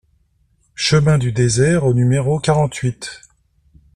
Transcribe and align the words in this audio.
Chemin 0.73 1.19
du 1.19 1.31
Désert 1.31 1.85
au 1.85 1.93
numéro 1.93 2.39
quarante-huit 2.39 3.21